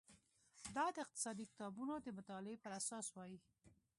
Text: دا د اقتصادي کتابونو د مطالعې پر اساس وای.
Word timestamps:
دا 0.75 0.85
د 0.95 0.97
اقتصادي 1.05 1.45
کتابونو 1.51 1.93
د 1.99 2.07
مطالعې 2.17 2.57
پر 2.63 2.71
اساس 2.79 3.05
وای. 3.11 3.35